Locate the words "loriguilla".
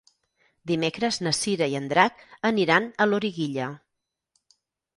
3.13-3.71